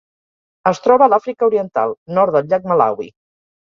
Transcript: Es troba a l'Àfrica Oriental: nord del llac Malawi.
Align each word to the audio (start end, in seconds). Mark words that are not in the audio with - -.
Es 0.71 0.81
troba 0.85 1.05
a 1.07 1.09
l'Àfrica 1.15 1.51
Oriental: 1.53 1.97
nord 2.19 2.39
del 2.39 2.53
llac 2.53 2.71
Malawi. 2.75 3.13